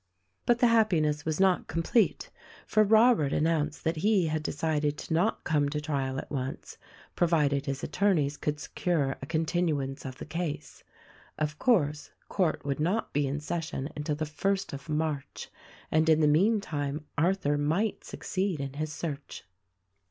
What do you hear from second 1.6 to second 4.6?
complete, for Robert an nounced that he had